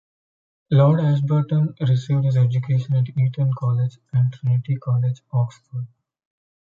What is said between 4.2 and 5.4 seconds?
Trinity College,